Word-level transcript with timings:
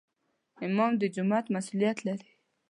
امام 0.67 0.91
د 1.01 1.03
جومات 1.15 1.45
مسؤولیت 1.55 1.97
لري 2.07 2.29